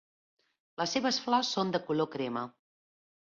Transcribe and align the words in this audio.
Les 0.81 0.95
seves 0.97 1.19
flors 1.25 1.51
són 1.59 1.75
de 1.77 1.83
color 1.91 2.09
crema. 2.17 2.45